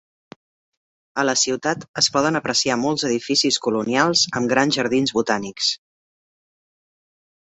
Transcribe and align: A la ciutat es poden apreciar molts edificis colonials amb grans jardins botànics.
A 1.23 1.25
la 1.29 1.33
ciutat 1.41 1.83
es 2.01 2.07
poden 2.15 2.39
apreciar 2.39 2.77
molts 2.85 3.03
edificis 3.11 3.59
colonials 3.67 4.23
amb 4.41 4.51
grans 4.55 4.79
jardins 4.81 5.13
botànics. 5.21 5.71